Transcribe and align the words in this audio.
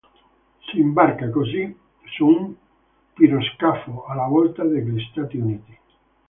Si 0.65 0.79
imbarca, 0.79 1.29
così, 1.29 1.77
su 2.05 2.25
un 2.25 2.55
piroscafo 3.13 4.05
alla 4.05 4.25
volta 4.25 4.63
degli 4.63 4.99
Stati 5.11 5.37
Uniti. 5.37 5.77